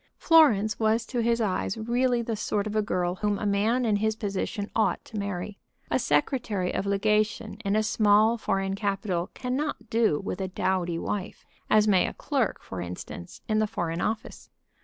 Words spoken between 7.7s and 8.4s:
a small